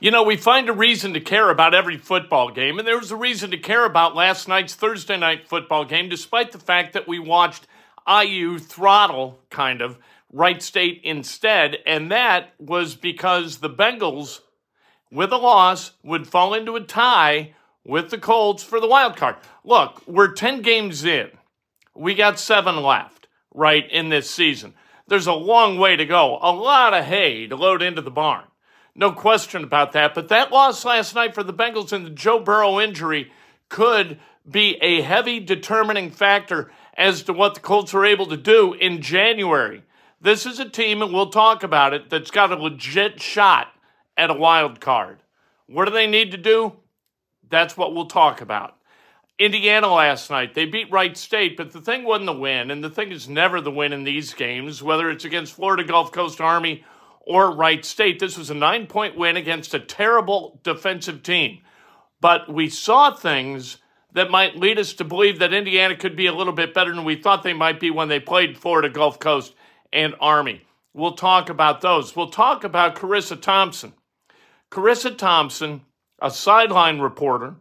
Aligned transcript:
You 0.00 0.12
know, 0.12 0.22
we 0.22 0.36
find 0.36 0.68
a 0.68 0.72
reason 0.72 1.12
to 1.14 1.20
care 1.20 1.50
about 1.50 1.74
every 1.74 1.96
football 1.96 2.52
game, 2.52 2.78
and 2.78 2.86
there 2.86 3.00
was 3.00 3.10
a 3.10 3.16
reason 3.16 3.50
to 3.50 3.56
care 3.56 3.84
about 3.84 4.14
last 4.14 4.46
night's 4.46 4.76
Thursday 4.76 5.16
night 5.16 5.48
football 5.48 5.84
game, 5.84 6.08
despite 6.08 6.52
the 6.52 6.60
fact 6.60 6.92
that 6.92 7.08
we 7.08 7.18
watched 7.18 7.66
IU 8.08 8.60
throttle, 8.60 9.40
kind 9.50 9.80
of, 9.82 9.98
Wright 10.32 10.62
State 10.62 11.00
instead, 11.02 11.78
and 11.84 12.12
that 12.12 12.52
was 12.60 12.94
because 12.94 13.58
the 13.58 13.68
Bengals, 13.68 14.42
with 15.10 15.32
a 15.32 15.36
loss, 15.36 15.90
would 16.04 16.28
fall 16.28 16.54
into 16.54 16.76
a 16.76 16.80
tie 16.80 17.54
with 17.84 18.10
the 18.10 18.18
Colts 18.18 18.62
for 18.62 18.78
the 18.78 18.86
wild 18.86 19.16
card. 19.16 19.34
Look, 19.64 20.06
we're 20.06 20.32
10 20.32 20.62
games 20.62 21.04
in. 21.04 21.28
We 21.96 22.14
got 22.14 22.38
seven 22.38 22.84
left, 22.84 23.26
right, 23.52 23.90
in 23.90 24.10
this 24.10 24.30
season. 24.30 24.74
There's 25.08 25.26
a 25.26 25.32
long 25.32 25.76
way 25.76 25.96
to 25.96 26.04
go, 26.04 26.38
a 26.40 26.52
lot 26.52 26.94
of 26.94 27.04
hay 27.04 27.48
to 27.48 27.56
load 27.56 27.82
into 27.82 28.02
the 28.02 28.12
barn. 28.12 28.44
No 28.98 29.12
question 29.12 29.62
about 29.62 29.92
that. 29.92 30.12
But 30.12 30.28
that 30.28 30.50
loss 30.50 30.84
last 30.84 31.14
night 31.14 31.32
for 31.32 31.44
the 31.44 31.54
Bengals 31.54 31.92
and 31.92 32.04
the 32.04 32.10
Joe 32.10 32.40
Burrow 32.40 32.80
injury 32.80 33.30
could 33.68 34.18
be 34.50 34.76
a 34.82 35.02
heavy 35.02 35.38
determining 35.38 36.10
factor 36.10 36.72
as 36.94 37.22
to 37.22 37.32
what 37.32 37.54
the 37.54 37.60
Colts 37.60 37.94
are 37.94 38.04
able 38.04 38.26
to 38.26 38.36
do 38.36 38.74
in 38.74 39.00
January. 39.00 39.84
This 40.20 40.46
is 40.46 40.58
a 40.58 40.68
team, 40.68 41.00
and 41.00 41.14
we'll 41.14 41.30
talk 41.30 41.62
about 41.62 41.94
it, 41.94 42.10
that's 42.10 42.32
got 42.32 42.50
a 42.50 42.56
legit 42.56 43.22
shot 43.22 43.68
at 44.16 44.30
a 44.30 44.34
wild 44.34 44.80
card. 44.80 45.22
What 45.68 45.84
do 45.84 45.92
they 45.92 46.08
need 46.08 46.32
to 46.32 46.36
do? 46.36 46.72
That's 47.48 47.76
what 47.76 47.94
we'll 47.94 48.06
talk 48.06 48.40
about. 48.40 48.78
Indiana 49.38 49.94
last 49.94 50.28
night, 50.28 50.54
they 50.54 50.66
beat 50.66 50.90
Wright 50.90 51.16
State, 51.16 51.56
but 51.56 51.72
the 51.72 51.80
thing 51.80 52.02
wasn't 52.02 52.26
the 52.26 52.32
win, 52.32 52.72
and 52.72 52.82
the 52.82 52.90
thing 52.90 53.12
is 53.12 53.28
never 53.28 53.60
the 53.60 53.70
win 53.70 53.92
in 53.92 54.02
these 54.02 54.34
games, 54.34 54.82
whether 54.82 55.08
it's 55.08 55.24
against 55.24 55.52
Florida 55.52 55.84
Gulf 55.84 56.10
Coast 56.10 56.40
Army 56.40 56.84
or 57.28 57.54
Wright 57.54 57.84
State. 57.84 58.18
This 58.18 58.38
was 58.38 58.50
a 58.50 58.54
nine 58.54 58.86
point 58.86 59.16
win 59.16 59.36
against 59.36 59.74
a 59.74 59.78
terrible 59.78 60.60
defensive 60.64 61.22
team. 61.22 61.60
But 62.20 62.52
we 62.52 62.68
saw 62.68 63.14
things 63.14 63.76
that 64.14 64.30
might 64.30 64.56
lead 64.56 64.78
us 64.78 64.94
to 64.94 65.04
believe 65.04 65.38
that 65.38 65.52
Indiana 65.52 65.94
could 65.94 66.16
be 66.16 66.26
a 66.26 66.34
little 66.34 66.54
bit 66.54 66.74
better 66.74 66.92
than 66.94 67.04
we 67.04 67.20
thought 67.20 67.42
they 67.42 67.52
might 67.52 67.78
be 67.78 67.90
when 67.90 68.08
they 68.08 68.18
played 68.18 68.58
Florida 68.58 68.88
Gulf 68.88 69.20
Coast 69.20 69.54
and 69.92 70.14
Army. 70.20 70.62
We'll 70.94 71.12
talk 71.12 71.50
about 71.50 71.82
those. 71.82 72.16
We'll 72.16 72.30
talk 72.30 72.64
about 72.64 72.96
Charissa 72.96 73.40
Thompson. 73.40 73.92
Charissa 74.70 75.16
Thompson, 75.16 75.82
a 76.20 76.30
sideline 76.30 76.98
reporter, 76.98 77.56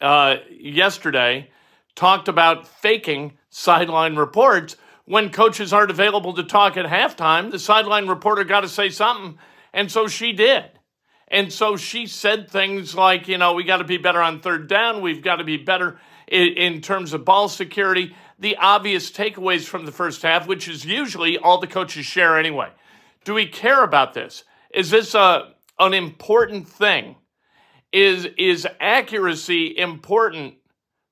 uh, 0.00 0.36
yesterday 0.50 1.50
talked 1.94 2.28
about 2.28 2.68
faking 2.68 3.38
sideline 3.48 4.16
reports 4.16 4.76
when 5.04 5.30
coaches 5.30 5.72
aren't 5.72 5.90
available 5.90 6.34
to 6.34 6.44
talk 6.44 6.76
at 6.76 6.86
halftime, 6.86 7.50
the 7.50 7.58
sideline 7.58 8.06
reporter 8.06 8.44
got 8.44 8.60
to 8.60 8.68
say 8.68 8.88
something. 8.88 9.38
And 9.72 9.90
so 9.90 10.06
she 10.06 10.32
did. 10.32 10.70
And 11.28 11.52
so 11.52 11.76
she 11.76 12.06
said 12.06 12.50
things 12.50 12.94
like, 12.94 13.28
you 13.28 13.38
know, 13.38 13.54
we 13.54 13.62
got 13.62 13.76
to 13.76 13.84
be 13.84 13.98
better 13.98 14.20
on 14.20 14.40
third 14.40 14.68
down. 14.68 15.00
We've 15.00 15.22
got 15.22 15.36
to 15.36 15.44
be 15.44 15.56
better 15.56 15.98
in, 16.26 16.48
in, 16.48 16.80
terms 16.80 17.12
of 17.12 17.24
ball 17.24 17.48
security. 17.48 18.14
The 18.38 18.56
obvious 18.56 19.12
takeaways 19.12 19.64
from 19.64 19.86
the 19.86 19.92
first 19.92 20.22
half, 20.22 20.48
which 20.48 20.66
is 20.66 20.84
usually 20.84 21.38
all 21.38 21.58
the 21.58 21.68
coaches 21.68 22.04
share 22.04 22.36
anyway. 22.38 22.70
Do 23.24 23.34
we 23.34 23.46
care 23.46 23.84
about 23.84 24.12
this? 24.14 24.42
Is 24.74 24.90
this 24.90 25.14
a, 25.14 25.52
an 25.78 25.94
important 25.94 26.68
thing? 26.68 27.16
Is, 27.92 28.26
is 28.36 28.66
accuracy 28.80 29.76
important 29.76 30.54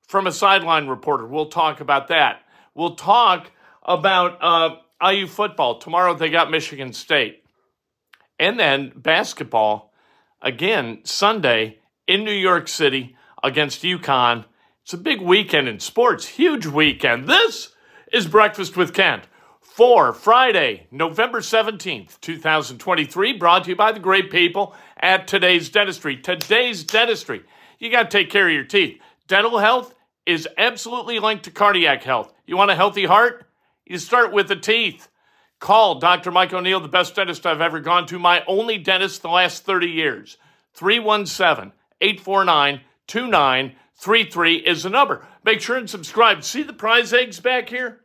from 0.09 0.27
a 0.27 0.33
sideline 0.33 0.89
reporter? 0.89 1.27
We'll 1.27 1.51
talk 1.51 1.81
about 1.81 2.09
that. 2.09 2.43
We'll 2.75 2.95
talk 2.97 3.51
about 3.89 4.39
uh, 4.43 4.77
IU 5.11 5.27
football. 5.27 5.79
Tomorrow 5.79 6.15
they 6.15 6.29
got 6.29 6.51
Michigan 6.51 6.93
State. 6.93 7.43
And 8.39 8.61
then 8.61 8.93
basketball, 8.95 9.93
again, 10.41 11.01
Sunday 11.03 11.79
in 12.07 12.23
New 12.23 12.31
York 12.31 12.69
City 12.69 13.17
against 13.43 13.83
UConn. 13.83 14.45
It's 14.83 14.93
a 14.93 14.99
big 14.99 15.21
weekend 15.21 15.69
in 15.69 15.81
sports, 15.81 16.27
huge 16.27 16.67
weekend. 16.67 17.29
This 17.29 17.75
is 18.13 18.27
Breakfast 18.27 18.77
with 18.77 18.95
Kent 18.95 19.25
for 19.61 20.13
Friday, 20.13 20.87
November 20.91 21.41
17th, 21.41 22.21
2023, 22.21 23.33
brought 23.35 23.65
to 23.65 23.71
you 23.71 23.77
by 23.77 23.93
the 23.93 24.01
great 24.01 24.31
people 24.31 24.75
at 24.99 25.27
Today's 25.27 25.69
Dentistry. 25.69 26.17
Today's 26.17 26.85
Dentistry. 26.85 27.43
You 27.79 27.91
got 27.91 28.11
to 28.11 28.19
take 28.19 28.31
care 28.31 28.49
of 28.49 28.55
your 28.55 28.65
teeth. 28.65 29.01
Dental 29.29 29.59
health 29.59 29.95
is 30.27 30.49
absolutely 30.59 31.19
linked 31.21 31.45
to 31.45 31.51
cardiac 31.51 32.03
health. 32.03 32.33
You 32.47 32.57
want 32.57 32.71
a 32.71 32.75
healthy 32.75 33.05
heart? 33.05 33.48
You 33.89 33.97
start 33.97 34.35
with 34.35 34.49
the 34.49 34.57
teeth. 34.57 35.09
Call 35.61 35.99
Dr. 35.99 36.31
Mike 36.31 36.53
O'Neill, 36.53 36.79
the 36.79 36.89
best 36.89 37.15
dentist 37.15 37.47
I've 37.47 37.63
ever 37.63 37.81
gone 37.81 38.07
to, 38.09 38.19
my 38.19 38.45
only 38.47 38.77
dentist 38.77 39.23
the 39.23 39.31
last 39.31 39.65
30 39.65 39.89
years. 39.89 40.37
317 40.75 41.73
849 42.03 42.83
2933 43.07 44.57
is 44.57 44.83
the 44.83 44.91
number. 44.91 45.27
Make 45.43 45.63
sure 45.63 45.79
and 45.79 45.89
subscribe. 45.89 46.45
See 46.45 46.63
the 46.63 46.75
prize 46.75 47.15
eggs 47.15 47.41
back 47.41 47.71
here? 47.71 48.01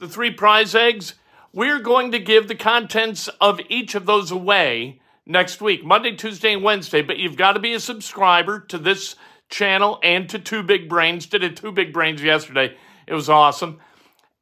The 0.00 0.08
three 0.08 0.32
prize 0.32 0.74
eggs? 0.74 1.14
We're 1.52 1.78
going 1.78 2.10
to 2.10 2.18
give 2.18 2.48
the 2.48 2.56
contents 2.56 3.28
of 3.40 3.60
each 3.68 3.94
of 3.94 4.04
those 4.06 4.32
away 4.32 5.00
next 5.24 5.62
week, 5.62 5.84
Monday, 5.84 6.16
Tuesday, 6.16 6.52
and 6.52 6.64
Wednesday. 6.64 7.00
But 7.00 7.18
you've 7.18 7.36
got 7.36 7.52
to 7.52 7.60
be 7.60 7.74
a 7.74 7.80
subscriber 7.80 8.58
to 8.58 8.76
this 8.76 9.14
channel 9.48 10.00
and 10.02 10.28
to 10.30 10.40
Two 10.40 10.64
Big 10.64 10.88
Brains. 10.88 11.26
Did 11.26 11.44
it 11.44 11.56
Two 11.56 11.70
Big 11.70 11.92
Brains 11.92 12.22
yesterday. 12.22 12.76
It 13.06 13.14
was 13.14 13.28
awesome. 13.28 13.78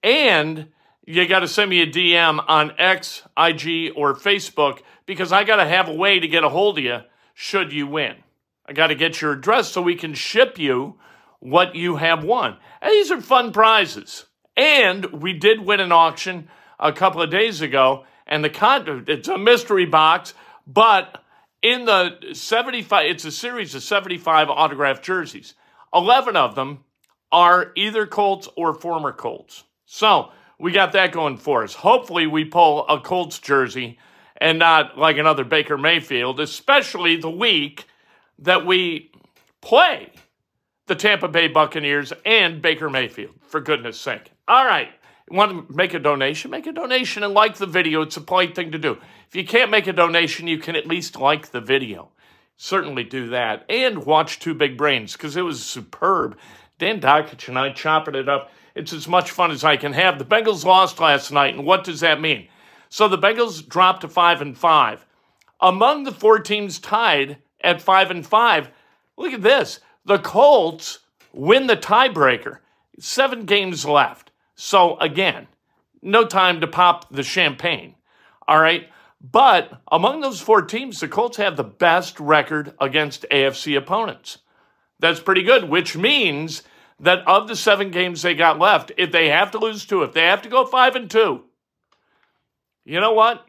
And 0.03 0.69
you 1.07 1.27
got 1.27 1.41
to 1.41 1.49
send 1.49 1.71
me 1.71 1.83
a 1.83 1.87
DM 1.87 2.43
on 2.47 2.73
X, 2.79 3.23
IG, 3.37 3.93
or 3.97 4.15
Facebook 4.15 4.81
because 5.07 5.33
I 5.33 5.45
got 5.45 5.57
to 5.57 5.67
have 5.67 5.89
a 5.89 5.95
way 5.95 6.21
to 6.21 6.29
get 6.29 6.45
a 6.45 6.49
hold 6.49 6.79
of 6.79 6.85
you 6.85 7.01
should 7.35 7.73
you 7.73 7.87
win. 7.87 8.17
I 8.67 8.73
got 8.73 8.89
to 8.89 8.95
get 8.95 9.21
your 9.21 9.33
address 9.33 9.73
so 9.73 9.83
we 9.83 9.97
can 9.97 10.15
ship 10.15 10.59
you 10.59 10.99
what 11.41 11.75
you 11.75 11.97
have 11.97 12.23
won. 12.23 12.57
And 12.81 12.91
these 12.91 13.11
are 13.11 13.21
fun 13.21 13.53
prizes. 13.53 14.27
And 14.57 15.07
we 15.07 15.33
did 15.33 15.65
win 15.65 15.81
an 15.81 15.91
auction 15.91 16.49
a 16.79 16.93
couple 16.93 17.23
of 17.23 17.31
days 17.31 17.61
ago, 17.61 18.05
and 18.27 18.45
the 18.45 18.51
con- 18.51 19.05
it's 19.09 19.29
a 19.29 19.39
mystery 19.39 19.87
box, 19.87 20.35
but 20.67 21.23
in 21.63 21.85
the 21.85 22.33
75, 22.33 23.07
it's 23.07 23.25
a 23.25 23.33
series 23.33 23.75
of 23.75 23.83
75 23.83 24.49
autographed 24.49 25.03
jerseys. 25.03 25.55
11 25.95 26.37
of 26.37 26.55
them 26.55 26.85
are 27.33 27.73
either 27.77 28.07
Colts 28.07 28.49
or 28.57 28.75
former 28.75 29.13
Colts. 29.13 29.65
So 29.93 30.31
we 30.57 30.71
got 30.71 30.93
that 30.93 31.11
going 31.11 31.37
for 31.37 31.65
us. 31.65 31.75
Hopefully, 31.75 32.29
we 32.29 32.45
pull 32.45 32.87
a 32.87 33.01
Colts 33.01 33.41
jersey 33.41 33.99
and 34.37 34.61
not 34.61 34.97
like 34.97 35.19
another 35.19 35.43
Baker 35.43 35.77
Mayfield, 35.77 36.39
especially 36.39 37.17
the 37.17 37.29
week 37.29 37.87
that 38.39 38.65
we 38.65 39.11
play 39.61 40.13
the 40.87 40.95
Tampa 40.95 41.27
Bay 41.27 41.49
Buccaneers 41.49 42.13
and 42.25 42.63
Baker 42.63 42.89
Mayfield, 42.89 43.35
for 43.43 43.61
goodness 43.61 43.99
sake. 43.99 44.31
All 44.47 44.65
right. 44.65 44.91
Want 45.29 45.69
to 45.69 45.75
make 45.75 45.93
a 45.93 45.99
donation? 45.99 46.53
Make 46.53 46.69
a 46.69 46.73
donation 46.73 47.25
and 47.25 47.35
like 47.35 47.57
the 47.57 47.67
video. 47.67 48.03
It's 48.03 48.17
a 48.17 48.21
polite 48.21 48.55
thing 48.55 48.71
to 48.71 48.79
do. 48.79 48.97
If 49.27 49.35
you 49.35 49.45
can't 49.45 49.73
make 49.73 49.89
a 49.89 49.93
donation, 49.93 50.47
you 50.47 50.59
can 50.59 50.77
at 50.77 50.87
least 50.87 51.19
like 51.19 51.51
the 51.51 51.61
video. 51.61 52.11
Certainly 52.57 53.05
do 53.05 53.29
that. 53.31 53.65
And 53.69 54.07
watch 54.07 54.39
Two 54.39 54.55
Big 54.55 54.77
Brains 54.77 55.15
because 55.15 55.37
it 55.37 55.43
was 55.43 55.65
superb. 55.65 56.39
Dan 56.79 57.01
Dakich 57.01 57.49
and 57.49 57.59
I 57.59 57.73
chopping 57.73 58.15
it 58.15 58.29
up 58.29 58.53
it's 58.81 58.95
as 58.95 59.07
much 59.07 59.31
fun 59.31 59.51
as 59.51 59.63
I 59.63 59.77
can 59.77 59.93
have. 59.93 60.19
The 60.19 60.25
Bengals 60.25 60.65
lost 60.65 60.99
last 60.99 61.31
night, 61.31 61.55
and 61.55 61.67
what 61.67 61.85
does 61.85 62.01
that 62.01 62.21
mean? 62.21 62.49
So 62.89 63.09
the 63.09 63.19
Bengals 63.19 63.67
dropped 63.67 64.01
to 64.01 64.09
five 64.09 64.41
and 64.41 64.57
five. 64.57 65.05
Among 65.61 66.05
the 66.05 66.13
four 66.13 66.39
teams 66.39 66.79
tied 66.79 67.37
at 67.63 67.83
five 67.83 68.11
and 68.11 68.27
five, 68.27 68.71
look 69.19 69.35
at 69.35 69.43
this. 69.43 69.81
The 70.07 70.19
Colts 70.19 71.01
win 71.33 71.67
the 71.67 71.77
tiebreaker. 71.77 72.61
Seven 72.99 73.45
games 73.45 73.85
left. 73.85 74.31
So 74.55 74.97
again, 74.99 75.47
no 76.01 76.25
time 76.25 76.63
to 76.63 76.67
pop 76.67 77.13
the 77.13 77.23
champagne. 77.23 77.97
All 78.49 78.61
right. 78.61 78.89
But 79.21 79.83
among 79.93 80.21
those 80.23 80.41
four 80.41 80.63
teams, 80.63 81.01
the 81.01 81.09
Colts 81.09 81.37
have 81.37 81.59
the 81.59 81.65
best 81.65 82.19
record 82.19 82.73
against 82.81 83.27
AFC 83.31 83.77
opponents. 83.77 84.39
That's 84.99 85.21
pretty 85.21 85.43
good, 85.43 85.69
which 85.69 85.95
means 85.97 86.63
that 87.01 87.27
of 87.27 87.49
the 87.49 87.57
seven 87.57 87.91
games 87.91 88.23
they 88.23 88.35
got 88.35 88.59
left, 88.59 88.93
if 88.97 89.11
they 89.11 89.29
have 89.29 89.51
to 89.53 89.59
lose 89.59 89.85
two, 89.85 90.03
if 90.03 90.13
they 90.13 90.27
have 90.27 90.43
to 90.43 90.49
go 90.49 90.67
five 90.67 90.95
and 90.97 91.11
two, 91.11 91.43
you 92.85 93.01
know 93.01 93.13
what? 93.13 93.47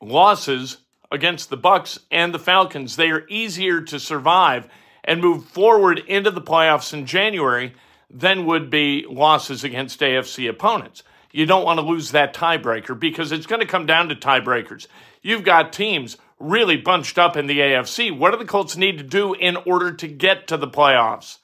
Losses 0.00 0.78
against 1.10 1.50
the 1.50 1.56
Bucks 1.56 1.98
and 2.10 2.34
the 2.34 2.38
Falcons, 2.38 2.96
they 2.96 3.10
are 3.10 3.26
easier 3.28 3.80
to 3.82 4.00
survive 4.00 4.68
and 5.04 5.20
move 5.20 5.44
forward 5.44 6.00
into 6.00 6.30
the 6.30 6.40
playoffs 6.40 6.92
in 6.92 7.06
January 7.06 7.74
than 8.10 8.46
would 8.46 8.70
be 8.70 9.06
losses 9.08 9.64
against 9.64 10.00
AFC 10.00 10.48
opponents. 10.48 11.02
You 11.32 11.46
don't 11.46 11.64
want 11.64 11.78
to 11.78 11.86
lose 11.86 12.10
that 12.10 12.34
tiebreaker 12.34 12.98
because 12.98 13.32
it's 13.32 13.46
going 13.46 13.60
to 13.60 13.66
come 13.66 13.86
down 13.86 14.08
to 14.08 14.14
tiebreakers. 14.14 14.86
You've 15.22 15.44
got 15.44 15.72
teams 15.72 16.18
really 16.38 16.76
bunched 16.76 17.18
up 17.18 17.36
in 17.36 17.46
the 17.46 17.58
AFC. 17.58 18.16
What 18.16 18.32
do 18.32 18.36
the 18.36 18.44
Colts 18.44 18.76
need 18.76 18.98
to 18.98 19.04
do 19.04 19.32
in 19.32 19.56
order 19.56 19.92
to 19.92 20.08
get 20.08 20.48
to 20.48 20.56
the 20.56 20.68
playoffs? 20.68 21.38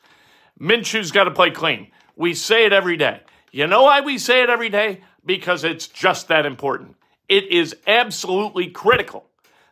Minshew's 0.60 1.12
got 1.12 1.24
to 1.24 1.30
play 1.30 1.50
clean. 1.50 1.90
We 2.16 2.34
say 2.34 2.66
it 2.66 2.72
every 2.72 2.96
day. 2.96 3.20
You 3.52 3.66
know 3.66 3.84
why 3.84 4.00
we 4.00 4.18
say 4.18 4.42
it 4.42 4.50
every 4.50 4.68
day? 4.68 5.02
Because 5.24 5.64
it's 5.64 5.86
just 5.86 6.28
that 6.28 6.46
important. 6.46 6.96
It 7.28 7.50
is 7.50 7.76
absolutely 7.86 8.68
critical 8.68 9.26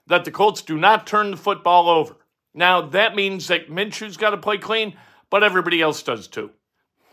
that 0.07 0.25
the 0.25 0.31
Colts 0.31 0.63
do 0.63 0.77
not 0.77 1.07
turn 1.07 1.31
the 1.31 1.37
football 1.37 1.89
over. 1.89 2.17
Now, 2.55 2.83
that 2.83 3.17
means 3.17 3.49
that 3.49 3.71
Minshew's 3.71 4.17
got 4.17 4.31
to 4.31 4.37
play 4.37 4.59
clean, 4.59 4.97
but 5.31 5.43
everybody 5.43 5.83
else 5.83 6.03
does 6.03 6.29
too. 6.29 6.51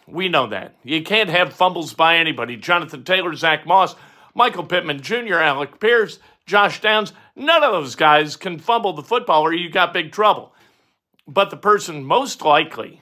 We 0.08 0.30
know 0.30 0.48
that. 0.48 0.76
You 0.84 1.02
can't 1.04 1.30
have 1.30 1.54
fumbles 1.54 1.94
by 1.94 2.18
anybody. 2.18 2.58
Jonathan 2.58 3.04
Taylor, 3.04 3.34
Zach 3.36 3.66
Moss, 3.66 3.96
Michael 4.36 4.66
Pittman 4.66 5.02
Jr., 5.02 5.36
Alec 5.36 5.80
Pierce, 5.80 6.20
Josh 6.46 6.82
Downs, 6.82 7.14
none 7.36 7.64
of 7.64 7.72
those 7.72 7.96
guys 7.96 8.36
can 8.36 8.60
fumble 8.60 8.94
the 8.94 9.04
football 9.04 9.44
or 9.44 9.54
you 9.54 9.70
got 9.70 9.94
big 9.94 10.12
trouble. 10.12 10.54
But 11.28 11.50
the 11.50 11.58
person 11.58 12.04
most 12.04 12.42
likely, 12.42 13.02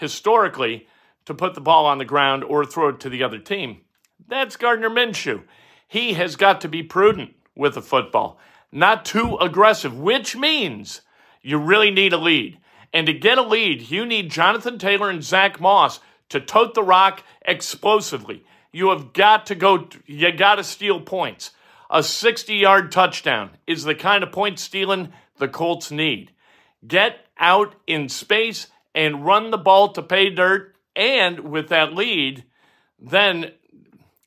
historically, 0.00 0.88
to 1.26 1.34
put 1.34 1.54
the 1.54 1.60
ball 1.60 1.86
on 1.86 1.98
the 1.98 2.04
ground 2.04 2.42
or 2.42 2.64
throw 2.64 2.88
it 2.88 2.98
to 3.00 3.10
the 3.10 3.22
other 3.22 3.38
team, 3.38 3.82
that's 4.26 4.56
Gardner 4.56 4.90
Minshew. 4.90 5.42
He 5.86 6.14
has 6.14 6.36
got 6.36 6.60
to 6.62 6.68
be 6.68 6.82
prudent 6.82 7.34
with 7.54 7.74
the 7.74 7.82
football, 7.82 8.38
not 8.72 9.04
too 9.04 9.36
aggressive, 9.36 9.96
which 9.96 10.34
means 10.34 11.02
you 11.42 11.58
really 11.58 11.90
need 11.90 12.12
a 12.12 12.18
lead. 12.18 12.58
And 12.92 13.06
to 13.06 13.12
get 13.12 13.38
a 13.38 13.42
lead, 13.42 13.90
you 13.90 14.06
need 14.06 14.30
Jonathan 14.30 14.78
Taylor 14.78 15.10
and 15.10 15.22
Zach 15.22 15.60
Moss 15.60 16.00
to 16.30 16.40
tote 16.40 16.74
the 16.74 16.82
rock 16.82 17.22
explosively. 17.42 18.44
You 18.72 18.88
have 18.90 19.12
got 19.12 19.46
to 19.46 19.54
go, 19.54 19.88
you 20.06 20.32
got 20.32 20.56
to 20.56 20.64
steal 20.64 21.00
points. 21.00 21.50
A 21.90 22.02
60 22.02 22.54
yard 22.54 22.90
touchdown 22.90 23.50
is 23.66 23.84
the 23.84 23.94
kind 23.94 24.22
of 24.22 24.32
point 24.32 24.58
stealing 24.58 25.12
the 25.38 25.48
Colts 25.48 25.90
need. 25.90 26.32
Get 26.86 27.26
out 27.38 27.74
in 27.86 28.08
space 28.08 28.68
and 28.94 29.24
run 29.24 29.50
the 29.50 29.58
ball 29.58 29.92
to 29.92 30.02
pay 30.02 30.30
dirt. 30.30 30.74
And 30.96 31.50
with 31.50 31.68
that 31.68 31.94
lead, 31.94 32.44
then 32.98 33.52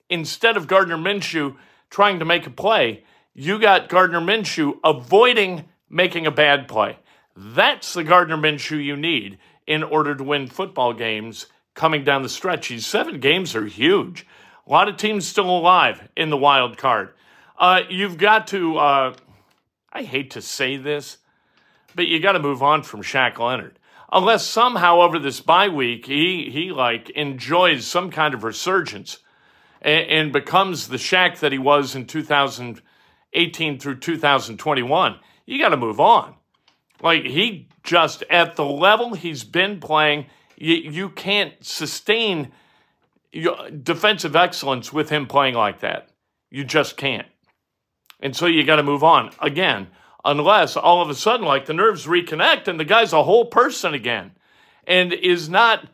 instead 0.10 0.58
of 0.58 0.68
Gardner 0.68 0.98
Minshew 0.98 1.56
trying 1.90 2.20
to 2.20 2.26
make 2.26 2.48
a 2.48 2.52
play, 2.52 3.04
you 3.34 3.60
got 3.60 3.90
Gardner 3.90 4.22
Minshew 4.22 4.80
avoiding 4.84 5.66
making 5.90 6.26
a 6.26 6.32
bad 6.32 6.68
play. 6.68 6.98
That's 7.36 7.94
the 7.94 8.04
Gardner 8.04 8.38
Minshew 8.38 8.84
you 8.84 8.96
need 8.96 9.40
in 9.68 9.84
order 9.84 10.16
to 10.16 10.24
win 10.24 10.48
football 10.48 10.94
games 10.94 11.48
coming 11.74 12.04
down 12.04 12.24
the 12.24 12.30
stretch. 12.30 12.70
These 12.70 12.86
seven 12.86 13.20
games 13.20 13.56
are 13.56 13.66
huge. 13.66 14.26
A 14.66 14.72
lot 14.72 14.88
of 14.88 14.98
teams 14.98 15.28
still 15.28 15.50
alive 15.50 16.08
in 16.16 16.30
the 16.30 16.38
wild 16.38 16.78
card. 16.78 17.14
Uh, 17.58 17.82
you've 17.90 18.18
got 18.18 18.48
to, 18.48 18.78
uh, 18.78 19.14
I 19.92 20.04
hate 20.04 20.32
to 20.32 20.42
say 20.42 20.78
this, 20.78 21.18
but 21.96 22.08
you 22.08 22.20
got 22.20 22.34
to 22.34 22.40
move 22.40 22.64
on 22.64 22.84
from 22.84 23.02
Shaq 23.02 23.40
Leonard. 23.40 23.78
Unless 24.16 24.46
somehow 24.46 25.02
over 25.02 25.18
this 25.18 25.42
bye 25.42 25.70
week 25.70 26.06
he 26.06 26.50
he 26.52 26.72
like 26.72 27.10
enjoys 27.12 27.88
some 27.88 28.12
kind 28.12 28.36
of 28.36 28.44
resurgence 28.44 29.18
and, 29.82 30.08
and 30.08 30.32
becomes 30.32 30.88
the 30.88 30.98
Shaq 30.98 31.40
that 31.40 31.52
he 31.52 31.58
was 31.58 31.96
in 31.96 32.06
2018 32.06 33.80
through 33.80 34.00
2021. 34.00 35.16
You 35.48 35.60
got 35.60 35.70
to 35.70 35.78
move 35.78 36.00
on. 36.00 36.36
Like 37.02 37.24
he 37.24 37.68
just 37.84 38.24
at 38.30 38.56
the 38.56 38.66
level 38.66 39.16
he's 39.16 39.44
been 39.44 39.80
playing, 39.80 40.28
you, 40.58 40.76
you 40.76 41.10
can't 41.10 41.54
sustain 41.62 42.52
defensive 43.82 44.36
excellence 44.36 44.94
with 44.94 45.10
him 45.10 45.26
playing 45.26 45.56
like 45.56 45.80
that. 45.80 46.10
You 46.52 46.64
just 46.64 46.98
can't. 46.98 47.28
And 48.20 48.36
so 48.36 48.46
you 48.46 48.64
got 48.64 48.78
to 48.78 48.84
move 48.84 49.04
on 49.04 49.32
again, 49.42 49.88
unless 50.26 50.78
all 50.78 51.02
of 51.02 51.10
a 51.10 51.16
sudden, 51.16 51.46
like 51.46 51.66
the 51.66 51.74
nerves 51.74 52.06
reconnect 52.06 52.68
and 52.68 52.80
the 52.80 52.86
guy's 52.86 53.14
a 53.14 53.24
whole 53.24 53.46
person 53.46 53.94
again 53.94 54.32
and 54.86 55.14
is 55.14 55.50
not 55.50 55.88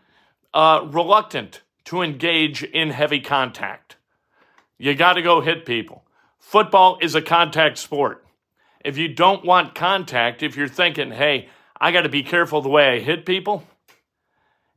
uh, 0.54 0.86
reluctant 0.90 1.62
to 1.86 2.02
engage 2.02 2.64
in 2.64 2.92
heavy 2.92 3.20
contact. 3.20 3.98
You 4.78 4.96
got 4.96 5.14
to 5.14 5.22
go 5.22 5.42
hit 5.42 5.66
people. 5.66 6.04
Football 6.38 6.98
is 7.02 7.16
a 7.16 7.22
contact 7.22 7.78
sport. 7.78 8.26
If 8.84 8.98
you 8.98 9.08
don't 9.08 9.44
want 9.44 9.76
contact, 9.76 10.42
if 10.42 10.56
you're 10.56 10.68
thinking, 10.68 11.12
hey, 11.12 11.50
I 11.80 11.92
got 11.92 12.02
to 12.02 12.10
be 12.10 12.24
careful 12.24 12.62
the 12.62 12.70
way 12.70 12.96
I 12.96 13.00
hit 13.00 13.26
people, 13.26 13.64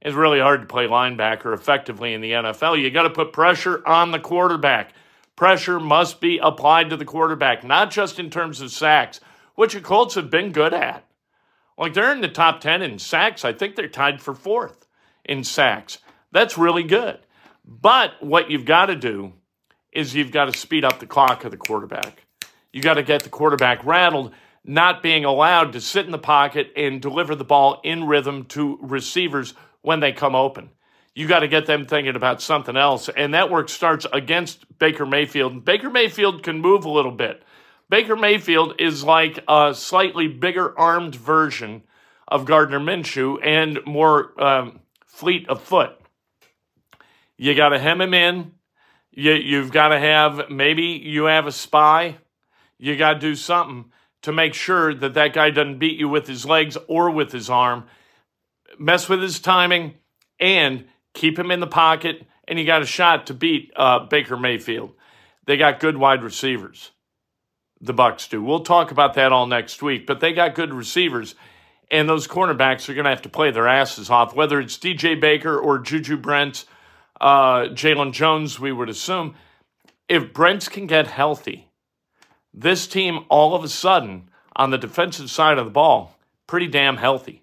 it's 0.00 0.16
really 0.16 0.40
hard 0.40 0.62
to 0.62 0.66
play 0.66 0.87
linebacker 0.87 1.54
effectively 1.54 2.12
in 2.12 2.20
the 2.20 2.32
NFL. 2.32 2.81
You 2.81 2.90
got 2.90 3.04
to 3.04 3.10
put 3.10 3.32
pressure 3.32 3.87
on 3.87 4.10
the 4.10 4.19
quarterback. 4.19 4.93
Pressure 5.37 5.78
must 5.78 6.20
be 6.20 6.38
applied 6.38 6.90
to 6.90 6.96
the 6.96 7.04
quarterback, 7.04 7.62
not 7.62 7.90
just 7.90 8.19
in 8.19 8.28
terms 8.28 8.60
of 8.60 8.72
sacks, 8.72 9.20
which 9.54 9.75
the 9.75 9.81
Colts 9.81 10.14
have 10.14 10.31
been 10.31 10.52
good 10.52 10.75
at. 10.75 11.04
Like 11.78 11.94
they're 11.94 12.12
in 12.12 12.20
the 12.20 12.28
top 12.28 12.60
10 12.60 12.82
in 12.82 12.99
sacks. 12.99 13.44
I 13.44 13.52
think 13.52 13.76
they're 13.76 13.88
tied 13.88 14.20
for 14.20 14.34
fourth 14.34 14.87
in 15.25 15.44
sacks. 15.44 15.99
That's 16.31 16.58
really 16.58 16.82
good. 16.82 17.19
But 17.64 18.22
what 18.22 18.50
you've 18.50 18.64
got 18.64 18.87
to 18.87 18.96
do 18.96 19.32
is 19.93 20.14
you've 20.14 20.32
got 20.32 20.52
to 20.52 20.58
speed 20.58 20.84
up 20.84 20.99
the 20.99 21.06
clock 21.06 21.44
of 21.44 21.50
the 21.50 21.56
quarterback. 21.56 22.25
You 22.72 22.82
got 22.82 22.94
to 22.94 23.02
get 23.02 23.22
the 23.22 23.28
quarterback 23.28 23.84
rattled, 23.84 24.32
not 24.64 25.02
being 25.02 25.25
allowed 25.25 25.72
to 25.72 25.81
sit 25.81 26.06
in 26.06 26.12
the 26.12 26.19
pocket 26.19 26.72
and 26.76 27.00
deliver 27.00 27.34
the 27.34 27.44
ball 27.44 27.81
in 27.84 28.06
rhythm 28.06 28.44
to 28.46 28.78
receivers 28.81 29.54
when 29.82 30.00
they 30.00 30.12
come 30.12 30.34
open 30.34 30.70
you 31.14 31.28
got 31.28 31.40
to 31.40 31.49
get 31.49 31.66
them 31.66 31.87
thinking 31.87 32.16
about 32.16 32.40
something 32.40 32.76
else. 32.76 33.08
And 33.08 33.34
that 33.34 33.50
work 33.50 33.69
starts 33.69 34.06
against 34.12 34.78
Baker 34.78 35.04
Mayfield. 35.04 35.64
Baker 35.64 35.90
Mayfield 35.90 36.43
can 36.43 36.60
move 36.60 36.84
a 36.84 36.90
little 36.90 37.12
bit. 37.12 37.43
Baker 37.92 38.16
Mayfield 38.16 38.76
is 38.78 39.04
like 39.04 39.38
a 39.46 39.74
slightly 39.74 40.26
bigger 40.26 40.72
armed 40.78 41.14
version 41.14 41.82
of 42.26 42.46
Gardner 42.46 42.80
Minshew 42.80 43.36
and 43.44 43.80
more 43.84 44.32
um, 44.42 44.80
fleet 45.04 45.46
of 45.50 45.60
foot. 45.60 45.90
You 47.36 47.54
got 47.54 47.68
to 47.68 47.78
hem 47.78 48.00
him 48.00 48.14
in. 48.14 48.52
You, 49.10 49.34
you've 49.34 49.72
got 49.72 49.88
to 49.88 49.98
have 49.98 50.48
maybe 50.48 50.84
you 50.84 51.24
have 51.24 51.46
a 51.46 51.52
spy. 51.52 52.16
You 52.78 52.96
got 52.96 53.12
to 53.12 53.18
do 53.18 53.34
something 53.34 53.92
to 54.22 54.32
make 54.32 54.54
sure 54.54 54.94
that 54.94 55.12
that 55.12 55.34
guy 55.34 55.50
doesn't 55.50 55.78
beat 55.78 55.98
you 55.98 56.08
with 56.08 56.26
his 56.26 56.46
legs 56.46 56.78
or 56.88 57.10
with 57.10 57.30
his 57.30 57.50
arm. 57.50 57.84
Mess 58.78 59.06
with 59.06 59.20
his 59.20 59.38
timing 59.38 59.96
and 60.40 60.86
keep 61.12 61.38
him 61.38 61.50
in 61.50 61.60
the 61.60 61.66
pocket, 61.66 62.24
and 62.48 62.58
you 62.58 62.64
got 62.64 62.80
a 62.80 62.86
shot 62.86 63.26
to 63.26 63.34
beat 63.34 63.70
uh, 63.76 64.06
Baker 64.06 64.38
Mayfield. 64.38 64.94
They 65.44 65.58
got 65.58 65.78
good 65.78 65.98
wide 65.98 66.22
receivers. 66.22 66.92
The 67.82 67.93
Bucks 67.93 68.29
do. 68.29 68.43
We'll 68.43 68.61
talk 68.61 68.90
about 68.90 69.14
that 69.14 69.32
all 69.32 69.46
next 69.46 69.82
week, 69.82 70.06
but 70.06 70.20
they 70.20 70.32
got 70.32 70.55
good 70.55 70.73
receivers, 70.73 71.34
and 71.90 72.08
those 72.08 72.29
cornerbacks 72.29 72.88
are 72.88 72.94
going 72.94 73.05
to 73.05 73.11
have 73.11 73.23
to 73.23 73.29
play 73.29 73.50
their 73.50 73.69
asses 73.69 74.08
off. 74.08 74.34
Whether 74.34 74.61
it's 74.61 74.79
DJ 74.79 75.20
Baker 75.20 75.58
or 75.58 75.79
Juju 75.79 76.17
Brents, 76.17 76.64
uh, 77.20 77.64
Jaylon 77.73 78.12
Jones, 78.12 78.58
we 78.58 78.73
would 78.73 78.88
assume. 78.88 79.34
If 80.08 80.32
Brents 80.32 80.69
can 80.69 80.87
get 80.87 81.08
healthy, 81.08 81.69
this 82.55 82.87
team 82.87 83.25
all 83.29 83.55
of 83.55 83.64
a 83.64 83.69
sudden 83.69 84.31
on 84.55 84.70
the 84.70 84.78
defensive 84.78 85.31
side 85.31 85.58
of 85.58 85.64
the 85.64 85.70
ball, 85.70 86.16
pretty 86.47 86.68
damn 86.68 86.99
healthy 86.99 87.42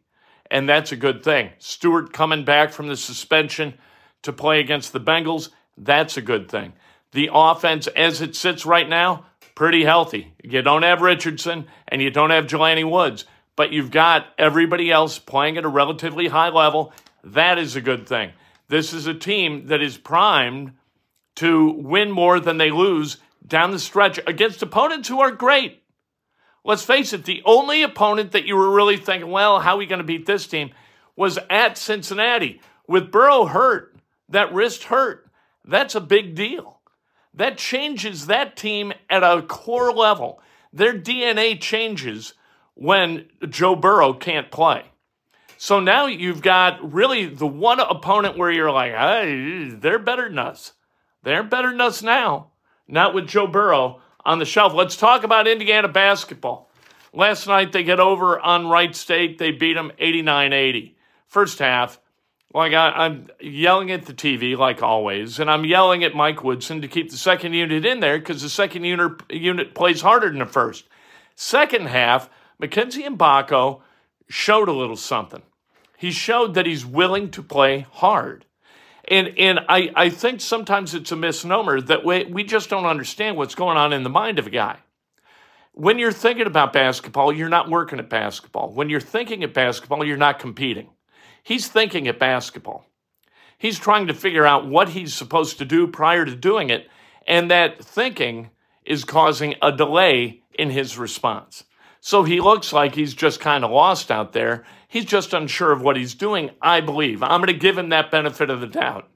and 0.51 0.67
that's 0.67 0.91
a 0.91 0.95
good 0.95 1.23
thing. 1.23 1.51
Stewart 1.59 2.13
coming 2.13 2.43
back 2.43 2.71
from 2.71 2.87
the 2.87 2.97
suspension 2.97 3.75
to 4.23 4.33
play 4.33 4.59
against 4.59 4.93
the 4.93 4.99
Bengals, 4.99 5.49
that's 5.77 6.17
a 6.17 6.21
good 6.21 6.49
thing. 6.49 6.73
The 7.11 7.29
offense, 7.33 7.87
as 7.87 8.21
it 8.21 8.35
sits 8.35 8.65
right 8.65 8.87
now, 8.87 9.25
pretty 9.59 9.83
healthy. 9.83 10.33
You 10.41 10.61
don't 10.61 10.83
have 10.83 11.01
Richardson 11.01 11.67
and 11.89 12.01
you 12.01 12.09
don't 12.09 12.29
have 12.29 12.47
Jelani 12.47 12.89
Woods, 12.89 13.25
but 13.57 13.73
you've 13.73 13.91
got 13.91 14.27
everybody 14.37 14.89
else 14.89 15.19
playing 15.19 15.57
at 15.57 15.65
a 15.65 15.67
relatively 15.67 16.29
high 16.29 16.47
level. 16.47 16.93
That 17.25 17.57
is 17.57 17.75
a 17.75 17.81
good 17.81 18.07
thing. 18.07 18.31
This 18.69 18.93
is 18.93 19.05
a 19.05 19.13
team 19.13 19.67
that 19.67 19.81
is 19.81 19.97
primed 19.97 20.75
to 21.35 21.73
win 21.73 22.09
more 22.09 22.39
than 22.39 22.57
they 22.57 22.71
lose 22.71 23.17
down 23.45 23.71
the 23.71 23.79
stretch 23.79 24.17
against 24.25 24.63
opponents 24.63 25.09
who 25.09 25.19
are 25.19 25.31
great 25.31 25.83
let's 26.63 26.83
face 26.83 27.13
it, 27.13 27.25
the 27.25 27.41
only 27.45 27.81
opponent 27.83 28.31
that 28.33 28.45
you 28.45 28.55
were 28.55 28.69
really 28.69 28.97
thinking, 28.97 29.31
well, 29.31 29.59
how 29.59 29.73
are 29.73 29.77
we 29.77 29.85
going 29.85 29.99
to 29.99 30.05
beat 30.05 30.25
this 30.25 30.45
team 30.45 30.69
was 31.15 31.39
at 31.49 31.77
Cincinnati. 31.77 32.61
With 32.87 33.11
Burrow 33.11 33.45
hurt, 33.45 33.95
that 34.27 34.53
wrist 34.53 34.83
hurt, 34.83 35.29
that's 35.65 35.95
a 35.95 36.01
big 36.01 36.35
deal. 36.35 36.78
That 37.39 37.57
changes 37.57 38.27
that 38.27 38.57
team 38.57 38.91
at 39.09 39.23
a 39.23 39.41
core 39.41 39.93
level. 39.93 40.41
Their 40.73 40.93
DNA 40.93 41.57
changes 41.57 42.33
when 42.73 43.29
Joe 43.47 43.77
Burrow 43.77 44.11
can't 44.11 44.51
play. 44.51 44.83
So 45.57 45.79
now 45.79 46.07
you've 46.07 46.41
got 46.41 46.93
really 46.93 47.27
the 47.27 47.47
one 47.47 47.79
opponent 47.79 48.37
where 48.37 48.51
you're 48.51 48.73
like, 48.73 48.91
hey, 48.91 49.69
they're 49.69 49.99
better 49.99 50.27
than 50.27 50.37
us. 50.37 50.73
They're 51.23 51.43
better 51.43 51.69
than 51.69 51.79
us 51.79 52.03
now. 52.03 52.51
Not 52.89 53.13
with 53.13 53.29
Joe 53.29 53.47
Burrow 53.47 54.01
on 54.25 54.39
the 54.39 54.45
shelf. 54.45 54.73
Let's 54.73 54.97
talk 54.97 55.23
about 55.23 55.47
Indiana 55.47 55.87
basketball. 55.87 56.69
Last 57.13 57.47
night 57.47 57.71
they 57.71 57.83
get 57.83 58.01
over 58.01 58.37
on 58.37 58.67
Wright 58.67 58.93
State. 58.93 59.37
They 59.37 59.51
beat 59.51 59.75
them 59.75 59.93
89 59.97 60.51
80. 60.51 60.97
First 61.29 61.59
half, 61.59 62.01
like 62.53 62.73
I, 62.73 63.05
am 63.05 63.27
yelling 63.39 63.91
at 63.91 64.05
the 64.05 64.13
TV 64.13 64.57
like 64.57 64.81
always, 64.83 65.39
and 65.39 65.51
I'm 65.51 65.65
yelling 65.65 66.03
at 66.03 66.15
Mike 66.15 66.43
Woodson 66.43 66.81
to 66.81 66.87
keep 66.87 67.11
the 67.11 67.17
second 67.17 67.53
unit 67.53 67.85
in 67.85 67.99
there 67.99 68.19
because 68.19 68.41
the 68.41 68.49
second 68.49 68.85
unit, 68.85 69.21
unit 69.29 69.75
plays 69.75 70.01
harder 70.01 70.29
than 70.29 70.39
the 70.39 70.45
first. 70.45 70.85
Second 71.35 71.87
half, 71.87 72.29
Mackenzie 72.59 73.03
Mgbako 73.03 73.81
showed 74.29 74.69
a 74.69 74.73
little 74.73 74.97
something. 74.97 75.43
He 75.97 76.11
showed 76.11 76.53
that 76.55 76.65
he's 76.65 76.85
willing 76.85 77.31
to 77.31 77.43
play 77.43 77.85
hard. 77.91 78.45
And 79.07 79.33
and 79.39 79.59
I, 79.69 79.91
I 79.95 80.09
think 80.09 80.41
sometimes 80.41 80.93
it's 80.93 81.11
a 81.11 81.15
misnomer 81.15 81.81
that 81.81 82.05
we, 82.05 82.25
we 82.25 82.43
just 82.43 82.69
don't 82.69 82.85
understand 82.85 83.37
what's 83.37 83.55
going 83.55 83.77
on 83.77 83.93
in 83.93 84.03
the 84.03 84.09
mind 84.09 84.39
of 84.39 84.47
a 84.47 84.51
guy. 84.51 84.77
when 85.73 85.99
you're 85.99 86.11
thinking 86.11 86.47
about 86.47 86.73
basketball, 86.73 87.31
you're 87.31 87.49
not 87.49 87.69
working 87.69 87.99
at 87.99 88.09
basketball. 88.09 88.73
When 88.73 88.89
you're 88.89 88.99
thinking 88.99 89.43
at 89.43 89.53
basketball, 89.53 90.05
you're 90.05 90.17
not 90.17 90.39
competing. 90.39 90.89
He's 91.43 91.67
thinking 91.67 92.07
at 92.07 92.19
basketball. 92.19 92.85
He's 93.57 93.79
trying 93.79 94.07
to 94.07 94.13
figure 94.13 94.45
out 94.45 94.67
what 94.67 94.89
he's 94.89 95.13
supposed 95.13 95.57
to 95.57 95.65
do 95.65 95.87
prior 95.87 96.25
to 96.25 96.35
doing 96.35 96.69
it, 96.69 96.87
and 97.27 97.51
that 97.51 97.83
thinking 97.83 98.49
is 98.85 99.03
causing 99.03 99.55
a 99.61 99.71
delay 99.71 100.41
in 100.57 100.69
his 100.69 100.97
response. 100.97 101.65
So 102.01 102.23
he 102.23 102.39
looks 102.39 102.71
like 102.71 102.95
he's 102.95 103.13
just 103.13 103.39
kind 103.41 103.65
of 103.65 103.71
lost 103.71 104.09
out 104.09 104.31
there. 104.31 104.65
He's 104.87 105.05
just 105.05 105.33
unsure 105.33 105.71
of 105.71 105.81
what 105.81 105.97
he's 105.97 106.15
doing, 106.15 106.51
I 106.61 106.79
believe. 106.81 107.21
I'm 107.21 107.41
going 107.41 107.47
to 107.47 107.53
give 107.53 107.77
him 107.77 107.89
that 107.89 108.11
benefit 108.11 108.49
of 108.49 108.61
the 108.61 108.67
doubt. 108.67 109.09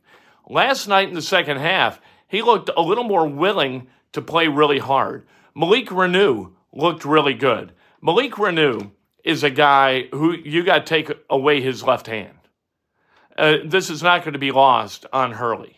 Last 0.50 0.88
night 0.88 1.08
in 1.08 1.14
the 1.14 1.22
second 1.22 1.58
half, 1.58 2.02
he 2.28 2.42
looked 2.42 2.70
a 2.76 2.82
little 2.82 3.06
more 3.06 3.28
willing 3.28 3.88
to 4.12 4.22
play 4.22 4.48
really 4.48 4.80
hard. 4.80 5.26
Malik 5.56 5.88
Reneau 5.88 6.52
looked 6.74 7.06
really 7.06 7.34
good. 7.34 7.72
Malik 8.02 8.34
Reneau 8.34 8.92
is 9.24 9.44
a 9.44 9.50
guy 9.50 10.08
who 10.12 10.34
you 10.34 10.64
got 10.64 10.86
to 10.86 10.90
take 10.90 11.12
away 11.30 11.62
his 11.62 11.84
left 11.84 12.08
hand. 12.08 12.38
Uh, 13.38 13.58
this 13.66 13.90
is 13.90 14.04
not 14.04 14.24
going 14.24 14.34
to 14.34 14.40
be 14.40 14.52
lost 14.52 15.06
on 15.12 15.32
Hurley 15.32 15.78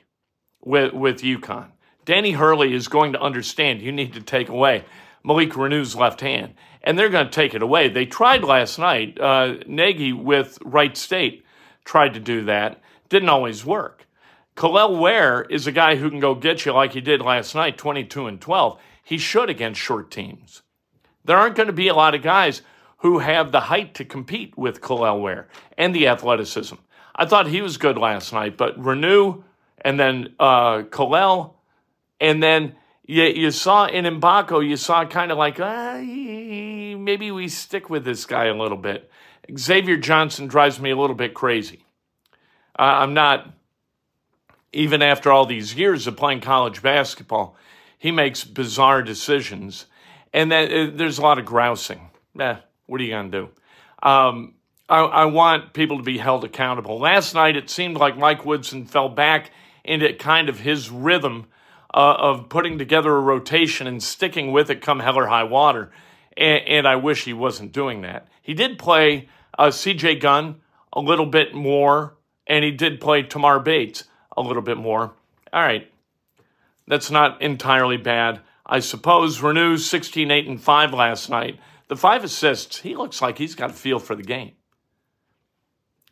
with, 0.62 0.94
with 0.94 1.22
UConn. 1.22 1.72
Danny 2.04 2.32
Hurley 2.32 2.74
is 2.74 2.88
going 2.88 3.14
to 3.14 3.22
understand 3.22 3.82
you 3.82 3.92
need 3.92 4.14
to 4.14 4.22
take 4.22 4.50
away 4.50 4.84
Malik 5.24 5.54
Reneau's 5.54 5.96
left 5.96 6.22
hand, 6.22 6.54
and 6.84 6.98
they're 6.98 7.10
going 7.10 7.26
to 7.26 7.32
take 7.32 7.56
it 7.56 7.64
away. 7.64 7.90
They 7.90 8.06
tried 8.06 8.44
last 8.44 8.78
night. 8.78 9.20
Uh, 9.20 9.56
Nagy 9.66 10.14
with 10.14 10.60
Wright 10.64 10.96
State 10.96 11.44
tried 11.84 12.14
to 12.14 12.20
do 12.20 12.46
that. 12.46 12.82
Didn't 13.10 13.30
always 13.30 13.66
work. 13.66 14.08
Kel'el 14.56 15.00
Ware 15.00 15.44
is 15.44 15.68
a 15.68 15.72
guy 15.72 15.96
who 15.96 16.10
can 16.10 16.20
go 16.20 16.36
get 16.36 16.66
you 16.66 16.74
like 16.74 16.94
he 16.94 17.02
did 17.02 17.22
last 17.22 17.56
night, 17.56 17.78
22 17.78 18.28
and 18.28 18.40
12. 18.40 18.80
He 19.04 19.18
should 19.18 19.50
against 19.50 19.82
short 19.82 20.12
teams. 20.12 20.62
There 21.26 21.38
aren't 21.38 21.56
going 21.56 21.68
to 21.68 21.74
be 21.74 21.88
a 21.88 21.96
lot 21.96 22.16
of 22.16 22.22
guys 22.22 22.62
who 22.98 23.20
have 23.20 23.52
the 23.52 23.62
height 23.62 23.94
to 23.96 24.06
compete 24.06 24.58
with 24.58 24.82
Kel'el 24.82 25.22
Ware 25.22 25.48
and 25.78 25.94
the 25.94 26.08
athleticism. 26.08 26.76
I 27.16 27.26
thought 27.26 27.48
he 27.48 27.62
was 27.62 27.78
good 27.78 27.98
last 27.98 28.34
night, 28.34 28.58
but 28.58 28.80
Reneau 28.80 29.44
and 29.82 30.00
then 30.00 30.34
uh, 30.40 30.84
and 32.20 32.44
then 32.44 32.76
you, 33.06 33.24
you 33.24 33.52
saw 33.52 33.86
in 33.86 34.06
Mgbako, 34.06 34.68
you 34.68 34.78
saw 34.78 35.06
kind 35.06 35.32
of 35.32 35.38
like, 35.38 35.60
ah, 35.60 35.98
maybe 35.98 37.32
we 37.32 37.48
stick 37.48 37.90
with 37.90 38.04
this 38.04 38.26
guy 38.26 38.46
a 38.46 38.54
little 38.54 38.78
bit. 38.78 39.10
Xavier 39.56 39.98
Johnson 39.98 40.48
drives 40.48 40.80
me 40.80 40.90
a 40.90 40.98
little 40.98 41.16
bit 41.16 41.34
crazy. 41.34 41.86
Uh, 42.78 42.82
I'm 42.82 43.14
not, 43.14 43.48
even 44.74 45.02
after 45.02 45.32
all 45.32 45.46
these 45.46 45.76
years 45.76 46.08
of 46.08 46.18
playing 46.18 46.42
college 46.42 46.82
basketball, 46.82 47.56
he 47.98 48.12
makes 48.12 48.44
bizarre 48.44 49.04
decisions. 49.04 49.86
And 50.34 50.52
uh, 50.52 50.92
there's 50.94 51.20
a 51.20 51.22
lot 51.22 51.38
of 51.38 51.46
grousing. 51.46 52.10
Eh, 52.40 52.58
what 52.88 53.02
are 53.02 53.04
you 53.04 53.12
going 53.12 53.32
to 53.32 53.42
do? 53.42 53.50
Um, 54.08 54.54
I, 54.88 55.00
I 55.00 55.26
want 55.26 55.74
people 55.74 55.98
to 55.98 56.04
be 56.04 56.18
held 56.18 56.44
accountable. 56.44 57.00
Last 57.00 57.34
night, 57.34 57.56
it 57.56 57.70
seemed 57.70 57.98
like 57.98 58.18
Mike 58.18 58.46
Woodson 58.46 58.86
fell 58.86 59.10
back 59.10 59.52
into 59.84 60.14
kind 60.14 60.50
of 60.50 60.60
his 60.60 60.90
rhythm 60.90 61.48
uh, 61.94 62.16
of 62.20 62.50
putting 62.50 62.78
together 62.78 63.16
a 63.16 63.20
rotation 63.20 63.88
and 63.88 64.04
sticking 64.04 64.52
with 64.52 64.70
it 64.70 64.82
come 64.82 65.00
hell 65.00 65.18
or 65.18 65.28
high 65.28 65.44
water. 65.44 65.92
And, 66.38 66.68
and 66.68 66.88
I 66.88 66.98
wish 66.98 67.24
he 67.24 67.34
wasn't 67.34 67.72
doing 67.72 68.02
that. 68.02 68.28
He 68.42 68.54
did 68.54 68.78
play 68.78 69.30
uh, 69.58 69.68
CJ 69.68 70.22
Gunn 70.22 70.62
a 70.94 71.00
little 71.00 71.26
bit 71.26 71.54
more, 71.54 72.16
and 72.48 72.64
he 72.64 72.72
did 72.72 73.02
play 73.02 73.24
Tamar 73.24 73.60
Bates 73.60 74.04
a 74.36 74.42
little 74.42 74.62
bit 74.62 74.78
more. 74.78 75.14
All 75.52 75.62
right. 75.62 75.92
That's 76.88 77.10
not 77.10 77.42
entirely 77.42 77.98
bad. 77.98 78.42
I 78.66 78.80
suppose 78.80 79.42
Reneau 79.42 79.78
16, 79.80 80.30
8, 80.30 80.48
and 80.48 80.62
5 80.62 80.94
last 80.94 81.30
night. 81.30 81.60
The 81.88 81.96
five 81.96 82.24
assists, 82.24 82.80
he 82.80 82.96
looks 82.96 83.22
like 83.22 83.38
he's 83.38 83.56
got 83.56 83.70
a 83.70 83.74
feel 83.74 84.00
for 84.00 84.16
the 84.16 84.24
game. 84.24 84.54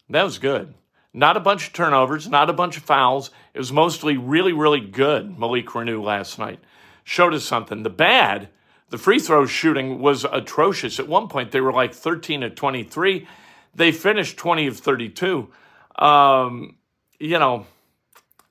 That 0.10 0.24
was 0.24 0.38
good. 0.38 0.74
Not 1.14 1.38
a 1.38 1.40
bunch 1.40 1.68
of 1.68 1.74
turnovers, 1.74 2.28
not 2.28 2.50
a 2.50 2.54
bunch 2.54 2.78
of 2.78 2.84
fouls. 2.84 3.32
It 3.54 3.60
was 3.60 3.72
mostly 3.72 4.18
really, 4.18 4.54
really 4.54 4.82
good, 4.82 5.38
Malik 5.40 5.68
Reneau 5.68 6.04
last 6.04 6.40
night. 6.40 6.60
Showed 7.04 7.34
us 7.34 7.44
something. 7.44 7.84
The 7.84 7.90
bad, 7.90 8.50
the 8.90 8.98
free 8.98 9.20
throw 9.20 9.46
shooting 9.46 10.00
was 10.00 10.26
atrocious. 10.26 11.00
At 11.00 11.08
one 11.08 11.28
point, 11.28 11.52
they 11.52 11.62
were 11.62 11.74
like 11.74 11.94
13 11.94 12.44
of 12.44 12.56
23. 12.56 13.28
They 13.76 13.92
finished 13.92 14.38
20 14.38 14.68
of 14.68 14.78
32. 14.78 15.50
Um, 15.98 16.78
you 17.20 17.40
know, 17.40 17.66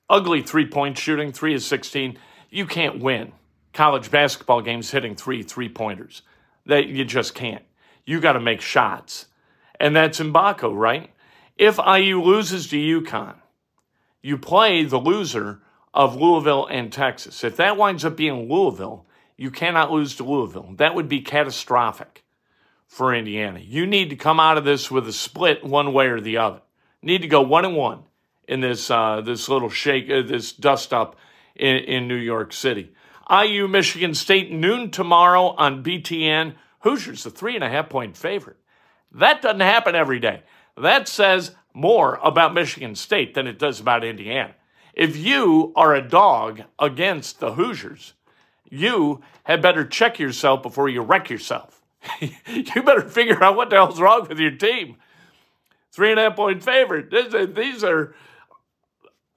ugly 0.09 0.41
three 0.41 0.67
point 0.67 0.97
shooting, 0.97 1.31
3 1.31 1.55
of 1.55 1.61
16. 1.61 2.17
You 2.49 2.65
can't 2.65 2.99
win 2.99 3.33
college 3.73 4.11
basketball 4.11 4.61
games 4.61 4.91
hitting 4.91 5.15
three 5.15 5.43
three 5.43 5.69
pointers. 5.69 6.21
That 6.65 6.87
you 6.87 7.05
just 7.05 7.33
can't. 7.35 7.63
You 8.05 8.19
got 8.19 8.33
to 8.33 8.39
make 8.39 8.61
shots. 8.61 9.27
And 9.79 9.95
that's 9.95 10.19
Mgbako, 10.19 10.75
right? 10.75 11.11
If 11.57 11.77
IU 11.77 12.21
loses 12.21 12.67
to 12.69 12.77
UConn, 12.77 13.35
you 14.21 14.37
play 14.37 14.83
the 14.83 14.99
loser 14.99 15.59
of 15.93 16.15
Louisville 16.15 16.65
and 16.65 16.91
Texas. 16.91 17.43
If 17.43 17.57
that 17.57 17.77
winds 17.77 18.05
up 18.05 18.15
being 18.15 18.49
Louisville, 18.49 19.05
you 19.37 19.51
cannot 19.51 19.91
lose 19.91 20.15
to 20.15 20.23
Louisville. 20.23 20.73
That 20.77 20.95
would 20.95 21.07
be 21.07 21.21
catastrophic 21.21 22.23
for 22.87 23.13
Indiana. 23.13 23.59
You 23.59 23.85
need 23.85 24.09
to 24.09 24.15
come 24.15 24.39
out 24.39 24.57
of 24.57 24.63
this 24.63 24.89
with 24.89 25.07
a 25.07 25.13
split 25.13 25.63
one 25.63 25.93
way 25.93 26.07
or 26.07 26.21
the 26.21 26.37
other. 26.37 26.61
Need 27.01 27.21
to 27.23 27.27
go 27.27 27.41
one 27.41 27.65
and 27.65 27.75
one 27.75 28.03
in 28.47 28.61
this 28.61 28.89
uh, 28.89 29.21
this 29.21 29.49
little 29.49 29.69
shake, 29.69 30.09
uh, 30.09 30.21
this 30.21 30.51
dust 30.53 30.93
up 30.93 31.17
in, 31.55 31.77
in 31.77 32.07
New 32.07 32.15
York 32.15 32.53
City. 32.53 32.93
IU 33.29 33.67
Michigan 33.67 34.13
State 34.13 34.51
noon 34.51 34.91
tomorrow 34.91 35.49
on 35.57 35.83
BTN. 35.83 36.55
Hoosiers 36.79 37.25
a 37.25 37.29
three 37.29 37.55
and 37.55 37.63
a 37.63 37.69
half 37.69 37.89
point 37.89 38.17
favorite. 38.17 38.57
That 39.11 39.41
doesn't 39.41 39.59
happen 39.59 39.95
every 39.95 40.19
day. 40.19 40.41
That 40.75 41.07
says 41.07 41.55
more 41.73 42.19
about 42.23 42.53
Michigan 42.53 42.95
State 42.95 43.33
than 43.33 43.47
it 43.47 43.59
does 43.59 43.79
about 43.79 44.03
Indiana. 44.03 44.55
If 44.93 45.17
you 45.17 45.71
are 45.75 45.95
a 45.95 46.07
dog 46.07 46.63
against 46.77 47.39
the 47.39 47.53
Hoosiers, 47.53 48.13
you 48.69 49.21
had 49.43 49.61
better 49.61 49.85
check 49.85 50.19
yourself 50.19 50.61
before 50.61 50.89
you 50.89 51.01
wreck 51.01 51.29
yourself. 51.29 51.81
you 52.19 52.83
better 52.83 53.01
figure 53.01 53.43
out 53.43 53.55
what 53.55 53.69
the 53.69 53.77
hell's 53.77 53.99
wrong 53.99 54.27
with 54.27 54.39
your 54.39 54.51
team. 54.51 54.97
Three 55.91 56.11
and 56.11 56.19
a 56.19 56.23
half 56.23 56.35
point 56.35 56.63
favorite. 56.63 57.11
These 57.55 57.83
are 57.83 58.15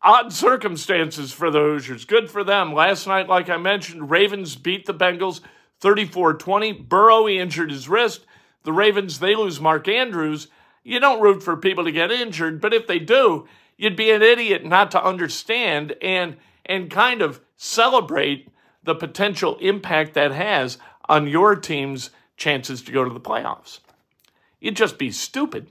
odd 0.06 0.32
circumstances 0.32 1.32
for 1.32 1.50
the 1.50 1.58
Hoosiers. 1.58 2.04
Good 2.04 2.30
for 2.30 2.44
them. 2.44 2.72
Last 2.72 3.08
night, 3.08 3.28
like 3.28 3.50
I 3.50 3.56
mentioned, 3.56 4.08
Ravens 4.08 4.54
beat 4.54 4.86
the 4.86 4.94
Bengals 4.94 5.40
34 5.80 6.34
20. 6.34 6.72
Burrow, 6.72 7.26
he 7.26 7.38
injured 7.38 7.72
his 7.72 7.88
wrist. 7.88 8.24
The 8.62 8.72
Ravens, 8.72 9.18
they 9.18 9.34
lose 9.34 9.60
Mark 9.60 9.88
Andrews. 9.88 10.46
You 10.84 11.00
don't 11.00 11.20
root 11.20 11.42
for 11.42 11.56
people 11.56 11.84
to 11.84 11.92
get 11.92 12.12
injured, 12.12 12.60
but 12.60 12.72
if 12.72 12.86
they 12.86 13.00
do, 13.00 13.48
you'd 13.76 13.96
be 13.96 14.12
an 14.12 14.22
idiot 14.22 14.64
not 14.64 14.92
to 14.92 15.04
understand 15.04 15.96
and 16.00 16.36
and 16.64 16.88
kind 16.90 17.20
of 17.20 17.40
celebrate 17.56 18.48
the 18.84 18.94
potential 18.94 19.56
impact 19.58 20.14
that 20.14 20.30
has 20.30 20.78
on 21.08 21.26
your 21.26 21.56
team's 21.56 22.10
chances 22.36 22.82
to 22.82 22.92
go 22.92 23.02
to 23.02 23.12
the 23.12 23.20
playoffs. 23.20 23.80
You'd 24.60 24.76
just 24.76 24.98
be 24.98 25.10
stupid 25.10 25.68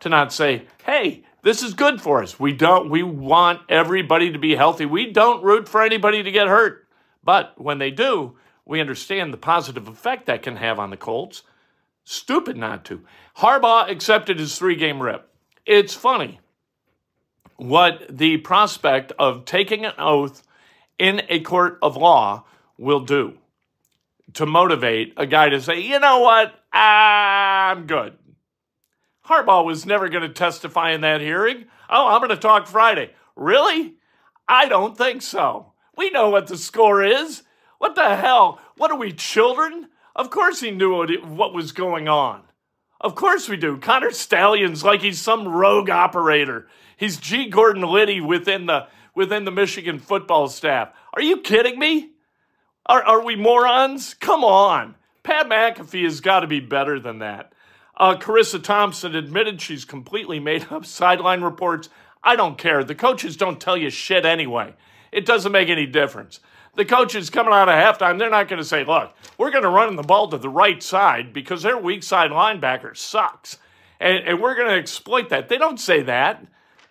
to 0.00 0.10
not 0.10 0.34
say, 0.34 0.66
"Hey, 0.84 1.24
this 1.44 1.62
is 1.62 1.74
good 1.74 2.00
for 2.00 2.22
us. 2.22 2.40
We 2.40 2.52
don't 2.52 2.90
we 2.90 3.02
want 3.02 3.60
everybody 3.68 4.32
to 4.32 4.38
be 4.38 4.56
healthy. 4.56 4.86
We 4.86 5.12
don't 5.12 5.44
root 5.44 5.68
for 5.68 5.82
anybody 5.82 6.22
to 6.22 6.30
get 6.32 6.48
hurt." 6.48 6.88
But 7.22 7.60
when 7.60 7.78
they 7.78 7.90
do, 7.90 8.36
we 8.66 8.80
understand 8.80 9.32
the 9.32 9.38
positive 9.38 9.86
effect 9.88 10.26
that 10.26 10.42
can 10.42 10.56
have 10.56 10.78
on 10.78 10.90
the 10.90 10.96
Colts. 10.96 11.42
Stupid 12.04 12.56
not 12.56 12.84
to. 12.86 13.02
Harbaugh 13.38 13.88
accepted 13.88 14.38
his 14.38 14.58
three 14.58 14.76
game 14.76 15.00
rip. 15.00 15.28
It's 15.64 15.94
funny 15.94 16.40
what 17.56 18.06
the 18.10 18.38
prospect 18.38 19.12
of 19.18 19.44
taking 19.44 19.84
an 19.84 19.94
oath 19.98 20.42
in 20.98 21.22
a 21.28 21.40
court 21.40 21.78
of 21.82 21.96
law 21.96 22.44
will 22.76 23.00
do 23.00 23.38
to 24.34 24.46
motivate 24.46 25.14
a 25.16 25.26
guy 25.26 25.48
to 25.48 25.60
say, 25.60 25.80
you 25.80 25.98
know 25.98 26.20
what, 26.20 26.54
I'm 26.72 27.86
good. 27.86 28.16
Harbaugh 29.28 29.64
was 29.64 29.86
never 29.86 30.08
going 30.08 30.22
to 30.22 30.28
testify 30.28 30.92
in 30.92 31.00
that 31.00 31.20
hearing. 31.20 31.64
Oh, 31.88 32.08
I'm 32.08 32.20
going 32.20 32.30
to 32.30 32.36
talk 32.36 32.66
Friday. 32.66 33.12
Really? 33.36 33.94
I 34.48 34.68
don't 34.68 34.96
think 34.96 35.22
so. 35.22 35.72
We 35.96 36.10
know 36.10 36.28
what 36.30 36.46
the 36.46 36.58
score 36.58 37.02
is. 37.02 37.42
What 37.78 37.94
the 37.94 38.16
hell? 38.16 38.60
What 38.76 38.90
are 38.90 38.98
we, 38.98 39.12
children? 39.12 39.88
Of 40.14 40.30
course 40.30 40.60
he 40.60 40.70
knew 40.70 40.96
what, 40.96 41.24
what 41.26 41.54
was 41.54 41.72
going 41.72 42.08
on. 42.08 42.42
Of 43.00 43.14
course 43.14 43.48
we 43.48 43.56
do. 43.56 43.78
Connor 43.78 44.10
Stalions 44.10 44.84
like 44.84 45.02
he's 45.02 45.20
some 45.20 45.48
rogue 45.48 45.90
operator. 45.90 46.68
He's 46.96 47.16
G. 47.16 47.48
Gordon 47.48 47.82
Liddy 47.82 48.20
within 48.20 48.66
the 48.66 48.86
within 49.14 49.44
the 49.44 49.50
Michigan 49.50 49.98
football 49.98 50.48
staff. 50.48 50.90
Are 51.12 51.22
you 51.22 51.38
kidding 51.38 51.78
me? 51.78 52.10
Are, 52.86 53.02
are 53.02 53.24
we 53.24 53.36
morons? 53.36 54.14
Come 54.14 54.42
on. 54.42 54.96
Pat 55.22 55.48
McAfee 55.48 56.04
has 56.04 56.20
got 56.20 56.40
to 56.40 56.46
be 56.46 56.60
better 56.60 56.98
than 56.98 57.20
that. 57.20 57.52
Uh, 57.96 58.16
Charissa 58.16 58.62
Thompson 58.62 59.14
admitted 59.14 59.60
she's 59.60 59.84
completely 59.84 60.40
made 60.40 60.70
up 60.70 60.84
sideline 60.86 61.42
reports. 61.42 61.88
I 62.22 62.36
don't 62.36 62.58
care. 62.58 62.82
The 62.82 62.94
coaches 62.94 63.36
don't 63.36 63.60
tell 63.60 63.76
you 63.76 63.90
shit 63.90 64.24
anyway. 64.24 64.74
It 65.12 65.26
doesn't 65.26 65.52
make 65.52 65.68
any 65.68 65.86
difference. 65.86 66.40
The 66.76 66.84
coaches 66.84 67.30
coming 67.30 67.52
out 67.52 67.68
of 67.68 67.74
halftime, 67.74 68.18
they're 68.18 68.30
not 68.30 68.48
going 68.48 68.60
to 68.60 68.64
say, 68.64 68.84
look, 68.84 69.14
we're 69.38 69.52
going 69.52 69.62
to 69.62 69.68
run 69.68 69.94
the 69.94 70.02
ball 70.02 70.28
to 70.28 70.38
the 70.38 70.48
right 70.48 70.82
side 70.82 71.32
because 71.32 71.62
their 71.62 71.78
weak 71.78 72.02
side 72.02 72.32
linebacker 72.32 72.96
sucks. 72.96 73.58
And, 74.00 74.26
and 74.26 74.40
we're 74.40 74.56
going 74.56 74.70
to 74.70 74.76
exploit 74.76 75.28
that. 75.28 75.48
They 75.48 75.56
don't 75.56 75.78
say 75.78 76.02
that. 76.02 76.44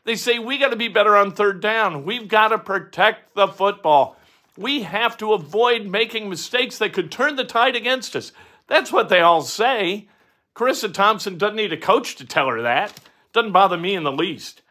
They 0.05 0.15
say, 0.15 0.39
we 0.39 0.57
got 0.57 0.69
to 0.69 0.77
be 0.77 0.87
better 0.87 1.17
on 1.17 1.31
third 1.31 1.61
down. 1.61 2.05
We've 2.05 2.29
got 2.29 2.49
to 2.49 2.57
protect 2.57 3.35
the 3.35 3.47
football. 3.47 4.17
We 4.57 4.83
have 4.83 5.17
to 5.17 5.33
avoid 5.33 5.85
making 5.85 6.29
mistakes 6.29 6.77
that 6.77 6.93
could 6.93 7.11
turn 7.11 7.35
the 7.35 7.43
tide 7.43 7.75
against 7.75 8.15
us. 8.15 8.31
That's 8.67 8.91
what 8.91 9.09
they 9.09 9.19
all 9.19 9.41
say. 9.41 10.07
Charissa 10.55 10.93
Thompson 10.93 11.37
doesn't 11.37 11.55
need 11.55 11.73
a 11.73 11.77
coach 11.77 12.15
to 12.15 12.25
tell 12.25 12.47
her 12.49 12.61
that. 12.61 12.99
Doesn't 13.31 13.51
bother 13.51 13.77
me 13.77 13.95
in 13.95 14.03
the 14.03 14.11
least. 14.11 14.61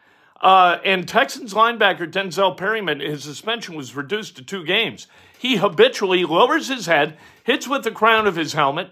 Uh, 0.41 0.79
and 0.85 1.07
Texans 1.07 1.55
linebacker 1.55 2.11
Denzel 2.11 2.57
Perryman, 2.57 3.01
his 3.01 3.23
suspension 3.23 3.77
was 3.77 3.95
reduced 3.95 4.37
to 4.37 4.43
two 4.43 4.65
games. 4.65 5.07
He 5.39 5.57
habitually 5.57 6.25
lowers 6.25 6.69
his 6.69 6.87
head, 6.87 7.17
hits 7.45 7.69
with 7.69 7.85
the 7.85 7.91
crown 7.91 8.27
of 8.27 8.37
his 8.37 8.53
helmet, 8.53 8.91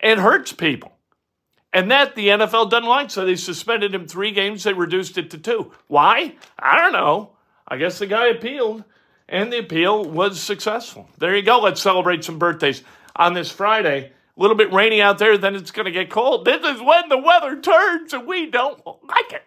and 0.00 0.20
hurts 0.20 0.52
people. 0.52 0.92
And 1.72 1.90
that 1.90 2.14
the 2.14 2.28
NFL 2.28 2.70
doesn't 2.70 2.88
like, 2.88 3.10
so 3.10 3.24
they 3.24 3.36
suspended 3.36 3.94
him 3.94 4.06
three 4.06 4.32
games. 4.32 4.64
They 4.64 4.72
reduced 4.72 5.18
it 5.18 5.30
to 5.30 5.38
two. 5.38 5.72
Why? 5.86 6.34
I 6.58 6.80
don't 6.80 6.92
know. 6.92 7.32
I 7.66 7.76
guess 7.76 7.98
the 7.98 8.06
guy 8.06 8.28
appealed, 8.28 8.84
and 9.28 9.52
the 9.52 9.58
appeal 9.58 10.04
was 10.04 10.40
successful. 10.40 11.08
There 11.18 11.36
you 11.36 11.42
go. 11.42 11.60
Let's 11.60 11.82
celebrate 11.82 12.24
some 12.24 12.38
birthdays 12.38 12.82
on 13.14 13.34
this 13.34 13.50
Friday. 13.52 14.12
A 14.38 14.40
little 14.40 14.56
bit 14.56 14.72
rainy 14.72 15.02
out 15.02 15.18
there, 15.18 15.36
then 15.36 15.56
it's 15.56 15.72
going 15.72 15.86
to 15.86 15.90
get 15.90 16.10
cold. 16.10 16.44
This 16.44 16.64
is 16.64 16.80
when 16.80 17.08
the 17.08 17.18
weather 17.18 17.60
turns, 17.60 18.12
and 18.12 18.24
we 18.24 18.48
don't 18.48 18.80
like 18.86 19.32
it. 19.32 19.42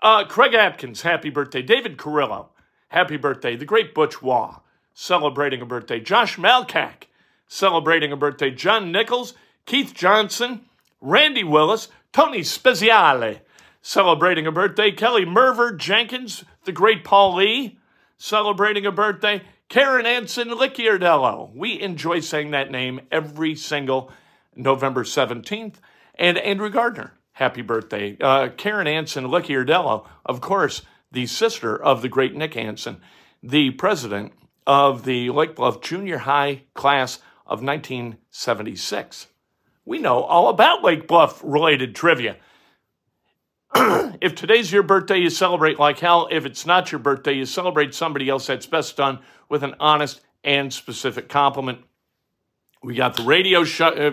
Uh, 0.00 0.24
Craig 0.24 0.54
Atkins, 0.54 1.02
happy 1.02 1.28
birthday. 1.28 1.60
David 1.60 1.98
Carrillo, 1.98 2.50
happy 2.88 3.16
birthday. 3.16 3.56
The 3.56 3.64
great 3.64 3.94
Butch 3.94 4.22
Waugh, 4.22 4.60
celebrating 4.94 5.60
a 5.60 5.66
birthday. 5.66 5.98
Josh 5.98 6.36
Malkak, 6.36 7.08
celebrating 7.48 8.12
a 8.12 8.16
birthday. 8.16 8.50
John 8.50 8.92
Nichols, 8.92 9.34
Keith 9.64 9.92
Johnson, 9.92 10.66
Randy 11.00 11.42
Willis, 11.42 11.88
Tony 12.12 12.40
Speziale, 12.42 13.40
celebrating 13.82 14.46
a 14.46 14.52
birthday. 14.52 14.92
Kelly 14.92 15.24
Merver 15.24 15.76
Jenkins, 15.76 16.44
the 16.64 16.70
great 16.70 17.02
Paul 17.02 17.36
Lee, 17.36 17.78
celebrating 18.18 18.86
a 18.86 18.92
birthday. 18.92 19.42
Karen 19.68 20.06
Anson 20.06 20.48
Licciardello. 20.48 21.54
We 21.54 21.80
enjoy 21.80 22.20
saying 22.20 22.52
that 22.52 22.70
name 22.70 23.00
every 23.10 23.56
single 23.56 24.12
November 24.54 25.02
17th. 25.02 25.74
And 26.14 26.38
Andrew 26.38 26.70
Gardner, 26.70 27.14
happy 27.32 27.62
birthday. 27.62 28.16
Uh, 28.20 28.48
Karen 28.56 28.86
Anson 28.86 29.24
Licciardello, 29.24 30.06
of 30.24 30.40
course, 30.40 30.82
the 31.10 31.26
sister 31.26 31.76
of 31.76 32.00
the 32.00 32.08
great 32.08 32.34
Nick 32.34 32.56
Anson, 32.56 33.00
the 33.42 33.70
president 33.72 34.32
of 34.66 35.04
the 35.04 35.30
Lake 35.30 35.56
Bluff 35.56 35.80
Junior 35.80 36.18
High 36.18 36.62
class 36.74 37.16
of 37.44 37.62
1976. 37.62 39.26
We 39.84 39.98
know 39.98 40.22
all 40.22 40.48
about 40.48 40.84
Lake 40.84 41.08
Bluff 41.08 41.40
related 41.44 41.94
trivia. 41.94 42.36
if 44.20 44.34
today's 44.34 44.72
your 44.72 44.82
birthday, 44.82 45.18
you 45.18 45.28
celebrate 45.28 45.78
like 45.78 45.98
hell. 45.98 46.28
If 46.30 46.46
it's 46.46 46.64
not 46.64 46.90
your 46.92 46.98
birthday, 46.98 47.34
you 47.34 47.44
celebrate 47.44 47.94
somebody 47.94 48.28
else. 48.28 48.46
That's 48.46 48.66
best 48.66 48.96
done 48.96 49.18
with 49.48 49.62
an 49.62 49.74
honest 49.80 50.20
and 50.44 50.72
specific 50.72 51.28
compliment. 51.28 51.80
We 52.82 52.94
got 52.94 53.16
the 53.16 53.24
radio 53.24 53.64
show. 53.64 53.88
Uh, 53.88 54.12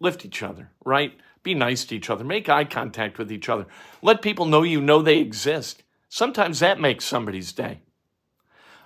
lift 0.00 0.24
each 0.24 0.42
other, 0.42 0.70
right? 0.84 1.12
Be 1.42 1.54
nice 1.54 1.84
to 1.86 1.96
each 1.96 2.10
other. 2.10 2.24
Make 2.24 2.48
eye 2.48 2.64
contact 2.64 3.18
with 3.18 3.30
each 3.30 3.48
other. 3.48 3.66
Let 4.02 4.22
people 4.22 4.46
know 4.46 4.62
you 4.62 4.80
know 4.80 5.00
they 5.00 5.18
exist. 5.18 5.82
Sometimes 6.08 6.58
that 6.60 6.80
makes 6.80 7.04
somebody's 7.04 7.52
day. 7.52 7.82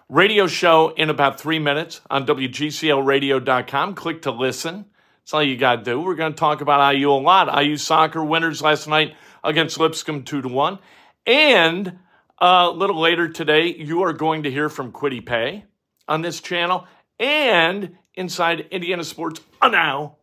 Radio 0.09 0.47
show 0.47 0.91
in 0.97 1.09
about 1.11 1.41
three 1.41 1.59
minutes 1.59 2.01
on 2.11 2.27
WGCLradio.com. 2.27 3.95
Click 3.95 4.23
to 4.23 4.31
listen. 4.31 4.87
That's 5.21 5.35
all 5.35 5.43
you 5.43 5.57
got 5.57 5.77
to 5.77 5.83
do. 5.83 6.01
We're 6.01 6.15
going 6.15 6.33
to 6.33 6.39
talk 6.39 6.61
about 6.61 6.95
IU 6.95 7.11
a 7.11 7.13
lot. 7.13 7.63
IU 7.63 7.77
soccer 7.77 8.25
winners 8.25 8.61
last 8.61 8.89
night 8.89 9.15
against 9.43 9.79
Lipscomb 9.79 10.25
2 10.25 10.43
to 10.43 10.49
1. 10.49 10.79
And 11.27 11.99
uh, 12.41 12.69
a 12.71 12.71
little 12.71 13.01
later 13.01 13.29
today, 13.29 13.75
you 13.75 14.03
are 14.03 14.13
going 14.13 14.45
to 14.45 14.51
hear 14.51 14.69
from 14.69 14.93
Quiddy 14.93 15.25
Pay 15.25 15.65
on 16.07 16.23
this 16.23 16.41
channel 16.41 16.87
and 17.19 17.97
inside 18.15 18.67
Indiana 18.71 19.05
Sports 19.05 19.41
now. 19.63 20.17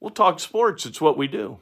We'll 0.00 0.10
talk 0.10 0.40
sports. 0.40 0.84
It's 0.84 1.00
what 1.00 1.16
we 1.16 1.28
do. 1.28 1.58